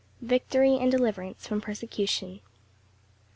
Victory 0.23 0.77
and 0.79 0.89
deliverance 0.91 1.45
from 1.47 1.61
persecution. 1.61 2.39